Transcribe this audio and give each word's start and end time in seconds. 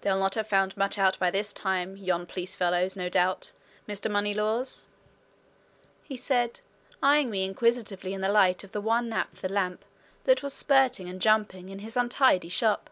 "They'll 0.00 0.18
not 0.18 0.34
have 0.36 0.48
found 0.48 0.78
much 0.78 0.96
out 0.96 1.18
by 1.18 1.30
this 1.30 1.52
time, 1.52 1.94
yon 1.98 2.24
police 2.24 2.56
fellows, 2.56 2.96
no 2.96 3.10
doubt, 3.10 3.52
Mr. 3.86 4.10
Moneylaws?" 4.10 4.86
he 6.04 6.16
said, 6.16 6.60
eyeing 7.02 7.28
me 7.28 7.44
inquisitively 7.44 8.14
in 8.14 8.22
the 8.22 8.32
light 8.32 8.64
of 8.64 8.72
the 8.72 8.80
one 8.80 9.10
naphtha 9.10 9.50
lamp 9.50 9.84
that 10.24 10.42
was 10.42 10.54
spurting 10.54 11.06
and 11.06 11.20
jumping 11.20 11.68
in 11.68 11.80
his 11.80 11.98
untidy 11.98 12.48
shop. 12.48 12.88